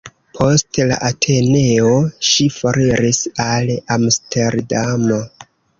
Post 0.37 0.79
la 0.91 0.95
Ateneo 1.09 1.91
ŝi 2.31 2.49
foriris 2.59 3.23
al 3.47 3.73
Amsterdamo. 3.99 5.25